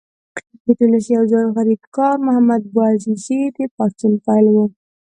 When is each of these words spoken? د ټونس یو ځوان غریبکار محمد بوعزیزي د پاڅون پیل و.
د 0.65 0.65
ټونس 0.77 1.05
یو 1.15 1.23
ځوان 1.31 1.47
غریبکار 1.57 2.15
محمد 2.27 2.61
بوعزیزي 2.73 3.41
د 3.55 3.57
پاڅون 3.75 4.13
پیل 4.25 4.45
و. 4.51 4.57